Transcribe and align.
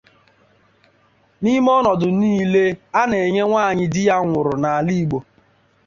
N'ime 1.41 1.69
ọnọdụ 1.79 2.07
niile 2.19 2.63
a 2.73 2.77
a 2.99 3.01
na-enye 3.09 3.43
nwaanyị 3.49 3.85
di 3.93 4.01
ya 4.07 4.15
nwụrụ 4.27 4.53
n'ala 4.61 4.91
Igbo 5.01 5.19